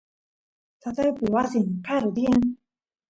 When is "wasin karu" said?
1.35-2.09